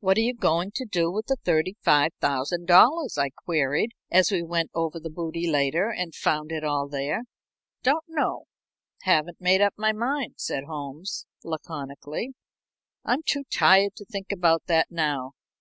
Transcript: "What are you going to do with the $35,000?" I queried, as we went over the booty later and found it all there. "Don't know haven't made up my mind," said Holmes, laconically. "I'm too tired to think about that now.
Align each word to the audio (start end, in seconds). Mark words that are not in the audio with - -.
"What 0.00 0.16
are 0.18 0.22
you 0.22 0.34
going 0.34 0.72
to 0.74 0.84
do 0.84 1.12
with 1.12 1.26
the 1.26 1.36
$35,000?" 1.36 3.08
I 3.16 3.30
queried, 3.30 3.92
as 4.10 4.32
we 4.32 4.42
went 4.42 4.72
over 4.74 4.98
the 4.98 5.08
booty 5.10 5.48
later 5.48 5.90
and 5.92 6.12
found 6.12 6.50
it 6.50 6.64
all 6.64 6.88
there. 6.88 7.22
"Don't 7.84 8.02
know 8.08 8.46
haven't 9.02 9.40
made 9.40 9.60
up 9.60 9.74
my 9.76 9.92
mind," 9.92 10.34
said 10.38 10.64
Holmes, 10.64 11.24
laconically. 11.44 12.32
"I'm 13.04 13.22
too 13.22 13.44
tired 13.44 13.94
to 13.98 14.04
think 14.04 14.32
about 14.32 14.64
that 14.66 14.90
now. 14.90 15.34